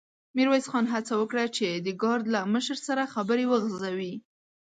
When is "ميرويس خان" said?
0.35-0.85